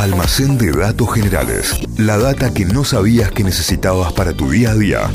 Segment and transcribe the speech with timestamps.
[0.00, 1.78] Almacén de datos generales.
[1.98, 5.10] La data que no sabías que necesitabas para tu día a día.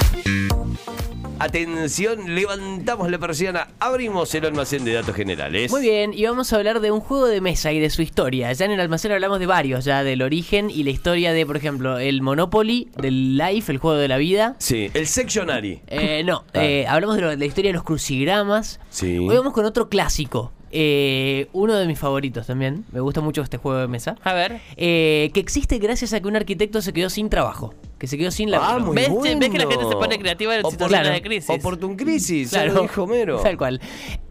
[1.40, 5.72] Atención, levantamos la persiana, abrimos el almacén de datos generales.
[5.72, 8.54] Muy bien, y vamos a hablar de un juego de mesa y de su historia.
[8.54, 11.58] Ya en el almacén hablamos de varios, ya del origen y la historia de, por
[11.58, 14.56] ejemplo, el Monopoly, del Life, el juego de la vida.
[14.60, 15.82] Sí, el Sectionary.
[15.88, 18.80] Eh, no, eh, hablamos de, lo- de la historia de los crucigramas.
[18.92, 19.18] Sí.
[19.18, 20.52] Hoy vamos con otro clásico.
[20.78, 22.84] Eh, uno de mis favoritos también.
[22.92, 24.18] Me gusta mucho este juego de mesa.
[24.24, 24.60] A ver.
[24.76, 27.74] Eh, que existe gracias a que un arquitecto se quedó sin trabajo.
[27.98, 28.70] Que se quedó sin laburo.
[28.72, 29.10] Ah, muy ¿Ves?
[29.10, 29.40] bueno.
[29.40, 31.14] ¿Ves que la gente se pone creativa en situaciones claro.
[31.14, 31.50] de crisis?
[31.50, 32.72] Oportun crisis, Claro.
[32.72, 32.82] claro.
[32.82, 33.40] dijo Homero.
[33.40, 33.80] Tal cual.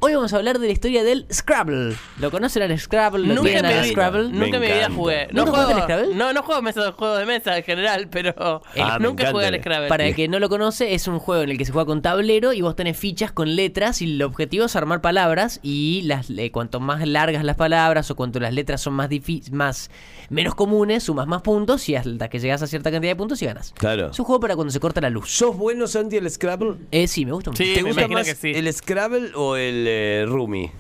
[0.07, 1.97] Hoy vamos a hablar de la historia del Scrabble.
[2.21, 3.27] ¿Lo conocen al Scrabble?
[3.27, 4.29] ¿Lo Nunca mi al Scrabble?
[4.29, 5.29] Me Nunca en mi vida jugué.
[5.33, 6.15] ¿Nunca jugaste al Scrabble?
[6.15, 8.35] No, no juego mesa, juegos de mesa en general, pero
[8.77, 9.89] Ah, me nunca jugué al Scrabble.
[9.89, 12.03] Para el que no lo conoce, es un juego en el que se juega con
[12.03, 16.29] tablero y vos tenés fichas con letras y el objetivo es armar palabras y las
[16.29, 19.09] eh, cuanto más largas las palabras o cuanto las letras son más
[19.52, 19.91] más
[20.29, 23.46] menos comunes, sumas más puntos y hasta que llegas a cierta cantidad de puntos y
[23.46, 23.73] ganas.
[23.79, 24.11] Claro.
[24.11, 25.30] Es un juego para cuando se corta la luz.
[25.30, 26.74] ¿Sos bueno, Santi, el Scrabble?
[26.91, 27.63] Eh, sí, me gusta mucho.
[27.63, 28.52] Sí, ¿Te me gusta imagino más que sí.
[28.55, 30.70] el Scrabble o el eh, Rumi?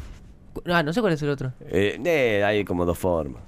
[0.66, 1.52] Ah, no sé cuál es el otro.
[1.68, 3.42] Eh, eh, hay como dos formas.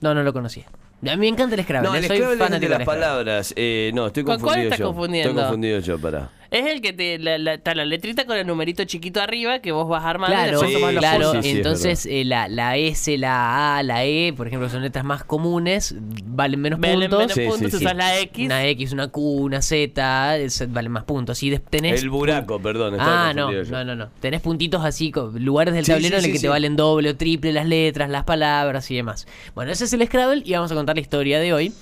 [0.00, 0.64] No, no lo conocía.
[1.02, 1.88] A mí me encanta el Scrabble.
[1.88, 3.00] No, el soy Scrabble es el de fanático las Scrabble.
[3.02, 3.54] palabras.
[3.56, 4.86] Eh, no, estoy ¿Con cuál confundido estás yo.
[4.86, 5.30] confundiendo?
[5.30, 6.30] Estoy confundido yo, para.
[6.56, 9.72] Es el que te, la, la- está la letrita con el numerito chiquito arriba que
[9.72, 11.32] vos vas armando y Claro, después Sí, los claro.
[11.32, 14.82] sí, sí, es entonces eh, la, la S, la A, la E, por ejemplo, son
[14.82, 17.18] letras más comunes, valen menos Valen puntos.
[17.18, 17.84] menos Sí, puntos, sí, sí.
[17.84, 18.46] usas la X.
[18.46, 21.42] Una X, una Q, una Z, es- valen más puntos.
[21.42, 22.94] Y tenés El buraco, perdón.
[23.00, 23.64] Ah, no, yo.
[23.64, 24.08] no, no, no.
[24.20, 27.10] Tenés puntitos así, lugares del Sí, tablero sí, en el sí, que te valen doble
[27.10, 29.26] o triple las letras, las palabras y demás.
[29.56, 31.72] Bueno, ese es el Scrabble y vamos a contar la historia de hoy.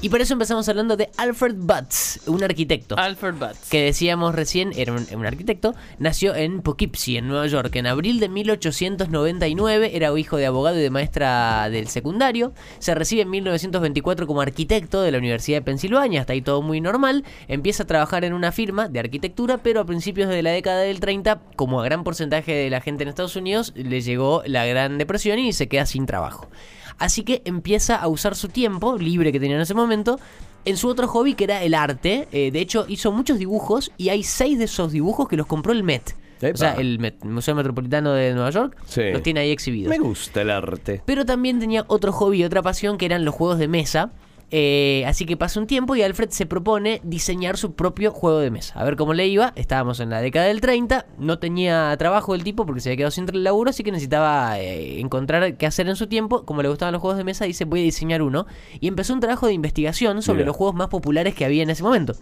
[0.00, 2.96] Y por eso empezamos hablando de Alfred Butts, un arquitecto.
[2.96, 3.68] Alfred Butts.
[3.68, 8.20] que decíamos recién, era un, un arquitecto, nació en Poughkeepsie, en Nueva York, en abril
[8.20, 14.26] de 1899, era hijo de abogado y de maestra del secundario, se recibe en 1924
[14.26, 18.24] como arquitecto de la Universidad de Pensilvania, hasta ahí todo muy normal, empieza a trabajar
[18.24, 21.84] en una firma de arquitectura, pero a principios de la década del 30, como a
[21.84, 25.68] gran porcentaje de la gente en Estados Unidos, le llegó la Gran Depresión y se
[25.68, 26.48] queda sin trabajo.
[26.98, 30.18] Así que empieza a usar su tiempo libre que tenía en ese momento
[30.64, 32.28] en su otro hobby que era el arte.
[32.32, 35.72] Eh, de hecho, hizo muchos dibujos y hay seis de esos dibujos que los compró
[35.72, 36.14] el Met.
[36.40, 36.54] Epa.
[36.54, 39.10] O sea, el Met, Museo Metropolitano de Nueva York Sí.
[39.12, 39.90] los tiene ahí exhibidos.
[39.90, 41.02] Me gusta el arte.
[41.04, 44.12] Pero también tenía otro hobby y otra pasión que eran los juegos de mesa.
[44.50, 48.50] Eh, así que pasa un tiempo y Alfred se propone diseñar su propio juego de
[48.50, 48.78] mesa.
[48.80, 49.52] A ver cómo le iba.
[49.56, 51.06] Estábamos en la década del 30.
[51.18, 53.70] No tenía trabajo el tipo porque se había quedado sin el laburo.
[53.70, 56.44] Así que necesitaba eh, encontrar qué hacer en su tiempo.
[56.44, 58.46] Como le gustaban los juegos de mesa, dice voy a diseñar uno.
[58.80, 60.46] Y empezó un trabajo de investigación sobre Mira.
[60.46, 62.14] los juegos más populares que había en ese momento.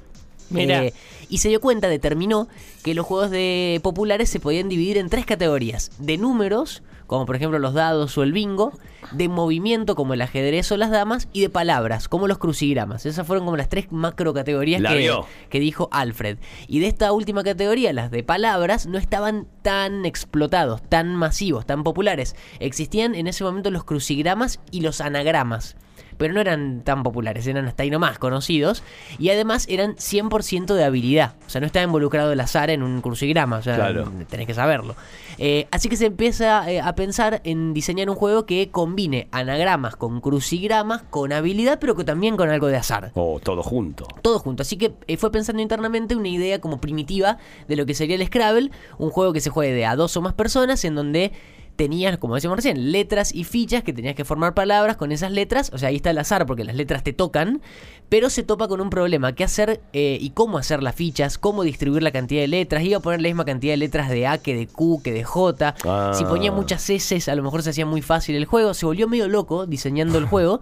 [0.54, 0.92] Eh,
[1.28, 2.48] y se dio cuenta, determinó
[2.84, 7.36] que los juegos de populares se podían dividir en tres categorías: de números, como por
[7.36, 8.72] ejemplo los dados o el bingo,
[9.12, 13.06] de movimiento, como el ajedrez o las damas, y de palabras, como los crucigramas.
[13.06, 15.12] Esas fueron como las tres macro categorías La que,
[15.48, 16.38] que dijo Alfred.
[16.68, 21.82] Y de esta última categoría, las de palabras, no estaban tan explotados, tan masivos, tan
[21.82, 22.36] populares.
[22.60, 25.76] Existían en ese momento los crucigramas y los anagramas
[26.16, 28.82] pero no eran tan populares, eran hasta ahí nomás conocidos,
[29.18, 33.00] y además eran 100% de habilidad, o sea, no estaba involucrado el azar en un
[33.00, 34.12] crucigrama, o sea, Claro.
[34.28, 34.96] tenés que saberlo.
[35.38, 39.94] Eh, así que se empieza eh, a pensar en diseñar un juego que combine anagramas
[39.96, 43.10] con crucigramas, con habilidad, pero que también con algo de azar.
[43.14, 44.06] Oh, todo junto.
[44.22, 44.62] Todo junto.
[44.62, 47.36] Así que eh, fue pensando internamente una idea como primitiva
[47.68, 50.22] de lo que sería el Scrabble, un juego que se juegue de a dos o
[50.22, 51.32] más personas, en donde
[51.76, 55.70] tenías, como decíamos recién, letras y fichas que tenías que formar palabras con esas letras.
[55.72, 57.60] O sea, ahí está el azar porque las letras te tocan,
[58.08, 61.62] pero se topa con un problema: qué hacer eh, y cómo hacer las fichas, cómo
[61.62, 62.82] distribuir la cantidad de letras.
[62.82, 65.22] Iba a poner la misma cantidad de letras de A que de Q, que de
[65.22, 65.74] J.
[65.84, 66.12] Ah.
[66.14, 68.74] Si ponía muchas S, a lo mejor se hacía muy fácil el juego.
[68.74, 70.60] Se volvió medio loco diseñando el juego.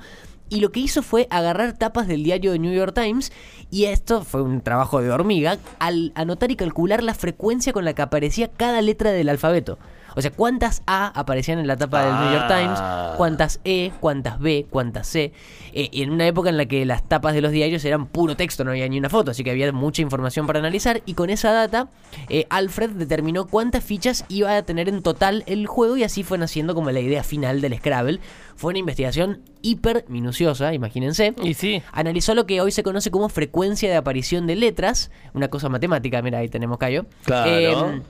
[0.50, 3.32] Y lo que hizo fue agarrar tapas del diario de New York Times
[3.70, 7.94] y esto fue un trabajo de hormiga al anotar y calcular la frecuencia con la
[7.94, 9.78] que aparecía cada letra del alfabeto.
[10.16, 12.58] O sea, cuántas A aparecían en la tapa del New York Ah.
[12.58, 15.32] Times, cuántas E, cuántas B, cuántas C.
[15.72, 18.36] Eh, y en una época en la que las tapas de los diarios eran puro
[18.36, 21.02] texto, no había ni una foto, así que había mucha información para analizar.
[21.06, 21.88] Y con esa data,
[22.28, 26.38] eh, Alfred determinó cuántas fichas iba a tener en total el juego y así fue
[26.38, 28.20] naciendo como la idea final del Scrabble.
[28.56, 31.34] Fue una investigación hiper minuciosa, imagínense.
[31.42, 31.82] Y sí.
[31.92, 36.22] Analizó lo que hoy se conoce como frecuencia de aparición de letras, una cosa matemática,
[36.22, 37.06] mira, ahí tenemos Cayo.
[37.24, 37.90] Claro.
[37.90, 38.02] Eh,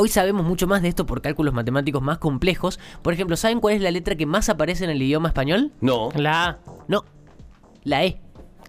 [0.00, 2.78] Hoy sabemos mucho más de esto por cálculos matemáticos más complejos.
[3.02, 5.72] Por ejemplo, ¿saben cuál es la letra que más aparece en el idioma español?
[5.80, 6.10] No.
[6.14, 6.58] La A.
[6.86, 7.04] No,
[7.82, 8.20] la E.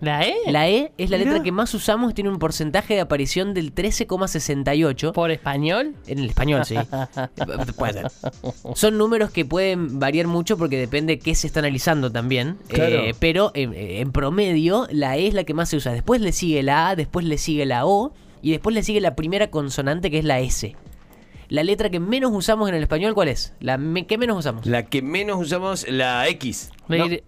[0.02, 0.34] ¿La E?
[0.48, 5.14] La E es la letra que más usamos, tiene un porcentaje de aparición del 13,68.
[5.14, 5.94] ¿Por español?
[6.08, 6.78] En el español, sí.
[7.78, 8.12] Puede ser.
[8.74, 12.58] Son números que pueden variar mucho porque depende de qué se está analizando también.
[12.70, 13.04] Claro.
[13.04, 15.92] Eh, pero en, en promedio, la E es la que más se usa.
[15.92, 19.16] Después le sigue la A, después le sigue la O y después le sigue la
[19.16, 20.76] primera consonante que es la S.
[21.50, 23.54] La letra que menos usamos en el español, ¿cuál es?
[23.60, 24.66] La me- que menos usamos.
[24.66, 26.72] La que menos usamos, la X.
[26.88, 27.08] ¿La, No.
[27.08, 27.22] Y,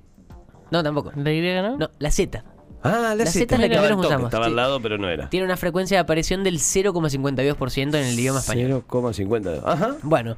[0.72, 1.12] No, tampoco.
[1.16, 1.78] ¿La Y no?
[1.78, 2.44] No, la Z.
[2.84, 4.28] Ah, La Z es la que Estaba menos toque, usamos.
[4.30, 4.50] Estaba Sí.
[4.52, 5.30] al lado, pero no era.
[5.30, 8.84] Tiene una frecuencia de aparición del 0,52% en el idioma español.
[8.88, 9.62] 0,50.
[9.66, 9.98] Ajá.
[10.02, 10.36] Bueno,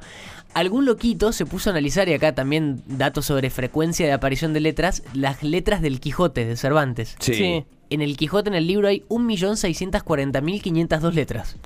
[0.52, 4.60] algún loquito se puso a analizar, y acá también datos sobre frecuencia de aparición de
[4.60, 7.16] letras, las letras del Quijote de Cervantes.
[7.20, 7.34] Sí.
[7.34, 7.64] Sí.
[7.90, 11.56] En el Quijote, en el libro, hay 1.640.502 letras.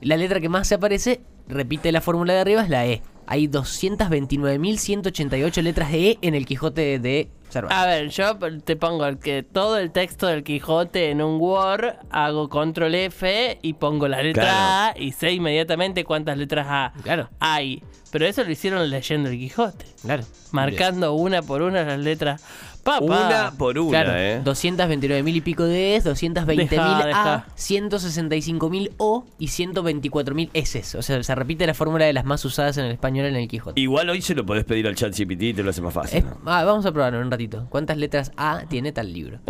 [0.00, 3.02] La letra que más se aparece, repite la fórmula de arriba, es la E.
[3.26, 7.78] Hay 229.188 letras de E en el Quijote de Cervantes.
[7.78, 11.94] A ver, yo te pongo el que todo el texto del Quijote en un Word,
[12.10, 14.58] hago control F y pongo la letra Claro.
[14.58, 17.28] A y sé inmediatamente cuántas letras A Claro.
[17.40, 17.82] hay.
[18.12, 20.22] Pero eso lo hicieron leyendo el Quijote, Claro.
[20.52, 22.42] marcando una por una las letras.
[22.86, 23.04] Papá.
[23.04, 24.40] Una por una, Claro, ¿eh?
[24.44, 27.46] 229.000 y pico de S, 220.000 Dejá, A, dejá.
[27.56, 30.96] 165.000 O y 124.000 S.
[30.96, 33.48] O sea, se repite la fórmula de las más usadas en el español en el
[33.48, 33.80] Quijote.
[33.80, 36.18] Igual hoy se lo podés pedir al chat GPT y te lo hace más fácil.
[36.18, 36.36] Es- ¿no?
[36.46, 37.66] ah, vamos a probarlo en un ratito.
[37.70, 39.40] ¿Cuántas letras A tiene tal libro?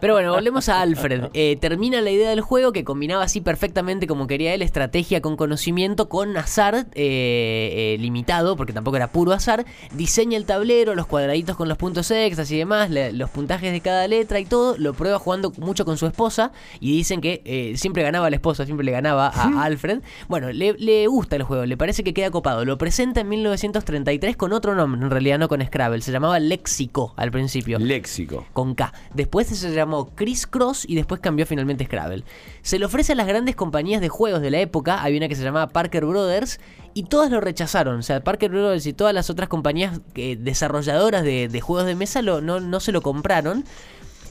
[0.00, 1.18] Pero bueno, volvemos a Alfred.
[1.40, 5.36] Eh, termina la idea del juego que combinaba así perfectamente como quería él, estrategia con
[5.36, 9.64] conocimiento, con azar eh, eh, limitado, porque tampoco era puro azar.
[9.94, 14.06] Diseña el tablero, los cuadraditos con los puntos extras y demás, los puntajes de cada
[14.08, 14.76] letra y todo.
[14.78, 18.64] Lo prueba jugando mucho con su esposa y dicen que eh, siempre ganaba la esposa,
[18.64, 20.00] siempre le ganaba a Alfred.
[20.28, 22.64] Bueno, le, le gusta el juego, le parece que queda copado.
[22.64, 26.00] Lo presenta en 1933 con otro nombre, en realidad no con Scrabble.
[26.02, 28.46] Se llamaba Léxico al principio Léxico.
[28.52, 28.92] con K.
[29.14, 32.24] Después se llamó Criss Cross y después cambió finalmente Scrabble.
[32.62, 35.34] Se le ofrece a las grandes compañías de juegos de la época, había una que
[35.36, 36.60] se llamaba Parker Brothers,
[36.94, 37.98] y todas lo rechazaron.
[37.98, 41.94] O sea, Parker Brothers y todas las otras compañías que- desarrolladoras de, de juegos de
[41.94, 43.64] mesa lo- no, no se lo compraron.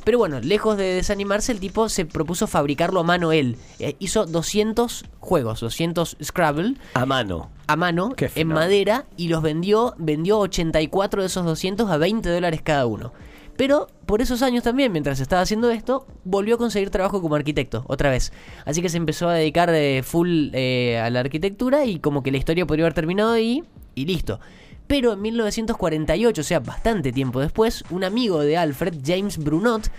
[0.04, 3.58] Pero bueno, lejos de desanimarse, el tipo se propuso fabricarlo a mano él.
[3.80, 7.50] Eh, hizo 200 juegos, 200 Scrabble A mano.
[7.68, 12.62] a mano en madera y los vendió, vendió 84 de esos 200 a 20 dólares
[12.64, 13.12] cada uno.
[13.58, 17.84] Pero por esos años también, mientras estaba haciendo esto, volvió a conseguir trabajo como arquitecto,
[17.88, 18.32] otra vez.
[18.66, 22.32] Así que se empezó a dedicar eh, full eh, a la arquitectura y como que
[22.32, 23.64] la historia podría haber terminado ahí
[23.96, 24.40] y listo.
[24.88, 29.90] Pero en 1948, o sea, bastante tiempo después, un amigo de Alfred, James Brunot,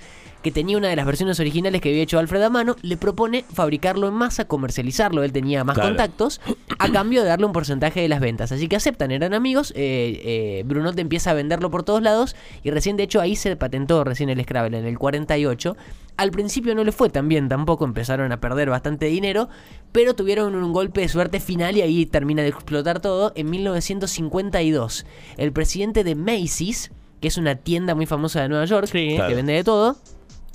[0.43, 3.45] que tenía una de las versiones originales que había hecho Alfred a mano, le propone
[3.53, 5.91] fabricarlo en masa, comercializarlo, él tenía más Claro.
[5.91, 6.41] contactos,
[6.79, 8.53] a cambio de darle un porcentaje de las ventas.
[8.53, 12.71] Así que aceptan, eran amigos, eh, eh, Brunot empieza a venderlo por todos lados y
[12.71, 15.77] recién, de hecho, ahí se patentó recién el Scrabble, en el 48.
[16.17, 19.49] Al principio no le fue tan bien tampoco, empezaron a perder bastante dinero,
[19.93, 23.33] pero tuvieron un golpe de suerte final y ahí termina de explotar todo.
[23.37, 25.07] En 1952,
[25.37, 26.91] el presidente de Macy's,
[27.21, 29.09] que es una tienda muy famosa de Nueva York, Sí.
[29.11, 29.37] que Claro.
[29.37, 29.97] vende de todo,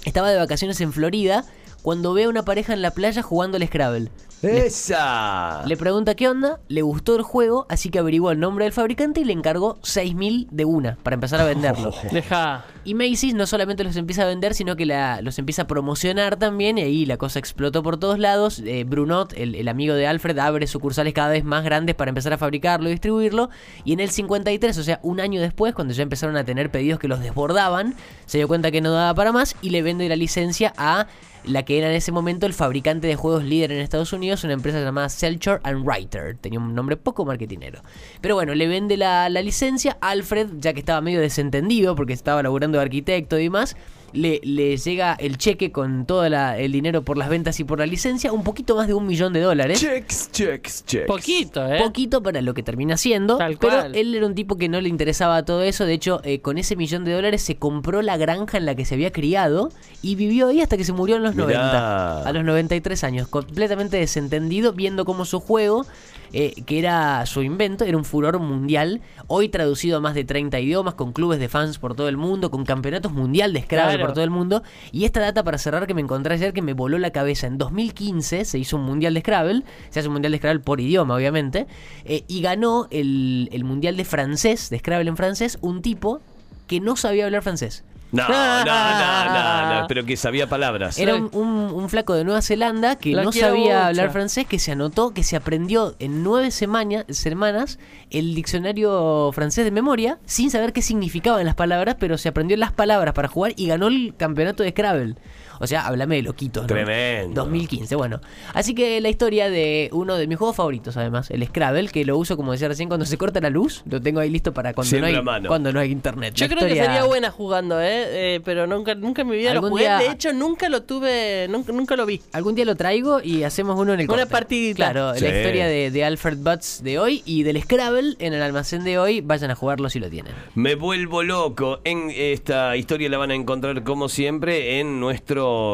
[0.06, 1.46] estaba de vacaciones en Florida
[1.84, 4.10] cuando ve a una pareja en la playa jugando al Scrabble.
[4.42, 5.64] ¡Esa!
[5.66, 9.22] Le pregunta qué onda, le gustó el juego, así que averiguó el nombre del fabricante
[9.22, 11.94] y le encargó 6.000 de una para empezar a venderlo.
[12.12, 12.66] Deja.
[12.84, 16.36] Y Macy's no solamente los empieza a vender, sino que la- los empieza a promocionar
[16.38, 18.62] también, y ahí la cosa explotó por todos lados.
[18.66, 22.34] Eh, Brunot, el, el amigo de Alfred, abre sucursales cada vez más grandes para empezar
[22.34, 23.50] a fabricarlo y distribuirlo.
[23.86, 27.00] Y en el 53, o sea, un año después, cuando ya empezaron a tener pedidos
[27.00, 27.96] que los desbordaban,
[28.26, 31.08] se dio cuenta que no daba para más y le vende la licencia a
[31.46, 34.54] la que era en ese momento el fabricante de juegos líder en Estados Unidos, una
[34.54, 36.38] empresa llamada Selcher and Writer.
[36.40, 37.82] Tenía un nombre poco marketinero.
[38.22, 39.98] Pero bueno, le vende la, la licencia.
[40.02, 43.76] Alfred, ya que estaba medio desentendido porque estaba laburando de arquitecto y demás,
[44.14, 47.80] le, le llega el cheque con todo la- el dinero por las ventas y por
[47.80, 49.80] la licencia, un poquito más de un millón de dólares.
[49.80, 51.08] Checks, checks, checks.
[51.08, 51.80] Poquito, ¿eh?
[51.80, 53.96] Poquito para lo que termina siendo, Tal pero cual.
[53.96, 55.86] él era un tipo que no le interesaba todo eso.
[55.86, 58.86] De hecho, eh, con ese millón de dólares se compró la granja en la que
[58.86, 59.70] se había criado
[60.02, 61.48] y vivió ahí hasta que se murió en los Mirá.
[61.48, 65.86] 90, a los 93 años, completamente desentendido, viendo cómo su juego,
[66.34, 69.02] eh, que era su invento, era un furor mundial.
[69.28, 72.52] Hoy traducido a más de 30 idiomas, con clubes de fans por todo el mundo,
[72.52, 74.06] con campeonatos mundial de Scrabble Claro.
[74.06, 74.64] por todo el mundo.
[74.92, 77.48] Y esta data para cerrar que me encontré ayer que me voló la cabeza.
[77.48, 80.82] En 2015 se hizo un mundial de Scrabble, se hace un mundial de Scrabble por
[80.82, 81.68] idioma, obviamente,
[82.06, 86.20] eh, y ganó el, el mundial de francés, de Scrabble en francés, un tipo
[86.68, 87.84] que no sabía hablar francés.
[88.12, 89.53] No, no, no, no, no,
[89.94, 90.98] pero que sabía palabras.
[90.98, 93.78] Era un, un- un flaco de Nueva Zelanda que no sabía mucho.
[93.86, 97.78] hablar francés, que se anotó, que se aprendió en nueve semana- semanas
[98.10, 102.72] el diccionario francés de memoria, sin saber qué significaban las palabras, pero se aprendió las
[102.72, 105.16] palabras para jugar y ganó el campeonato de Scrabble.
[105.60, 106.68] O sea, háblame de loquitos, ¿no?
[106.68, 107.42] Tremendo.
[107.44, 108.20] 2015, bueno.
[108.54, 112.18] Así que la historia de uno de mis juegos favoritos, además, el Scrabble, que lo
[112.18, 115.00] uso, como decía recién, cuando se corta la luz, lo tengo ahí listo para cuando,
[115.00, 115.48] no hay, a mano.
[115.48, 116.34] cuando no hay internet.
[116.36, 118.36] Yo La creo que sería buena jugando, ¿eh?
[118.36, 119.84] Eh, pero nunca, nunca en mi vida lo jugué.
[119.84, 122.22] día- De hecho, nunca lo tuve, nunca, nunca lo vi.
[122.34, 124.32] Algún día lo traigo y hacemos uno en el Una corte.
[124.32, 124.76] partidita.
[124.76, 125.22] Claro, Sí.
[125.24, 128.98] la historia de, de Alfred Butts de hoy y del Scrabble en el almacén de
[128.98, 129.22] hoy.
[129.22, 130.34] Vayan a jugarlo si lo tienen.
[130.56, 131.80] Me vuelvo loco.
[131.84, 135.00] En esta historia la van a encontrar como siempre en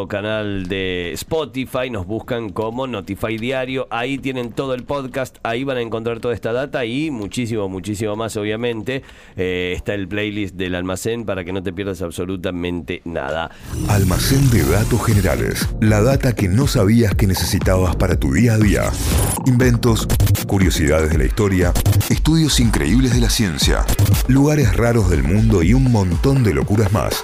[0.09, 1.89] canal de Spotify.
[1.89, 3.87] Nos buscan como Notify Diario.
[3.91, 5.37] Ahí tienen todo el podcast.
[5.43, 9.03] Ahí van a encontrar toda esta data y muchísimo, muchísimo más, obviamente.
[9.35, 13.51] Eh, está el playlist del almacén para que no te pierdas absolutamente nada.
[13.87, 15.67] Almacén de datos generales.
[15.81, 18.91] La data que no sabías que necesitabas para tu día a día.
[19.45, 20.07] Inventos,
[20.47, 21.73] curiosidades de la historia,
[22.09, 23.85] estudios increíbles de la ciencia,
[24.27, 27.23] lugares raros del mundo y un montón de locuras más.